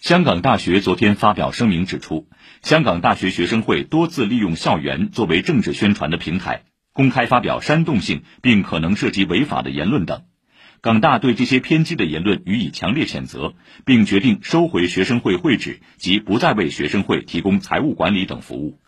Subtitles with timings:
[0.00, 2.26] 香港大学昨天发表声明指出
[2.62, 6.62] 香港大学学生会多次利用校园作为政治宣传的平台
[6.94, 10.22] 公开发表煽动性并可能涉及违法的言论等。
[10.80, 13.52] 港大对这些偏激的言论予以强烈谴责
[13.84, 18.80] 并决定收回学生会会址及不再为学生会提供财务管理等服务。